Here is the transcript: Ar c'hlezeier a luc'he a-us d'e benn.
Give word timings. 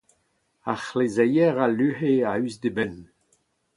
Ar 0.71 0.79
c'hlezeier 0.85 1.55
a 1.65 1.67
luc'he 1.77 2.13
a-us 2.31 2.55
d'e 2.61 2.71
benn. 2.75 2.97